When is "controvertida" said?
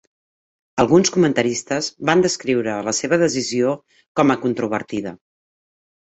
4.47-5.13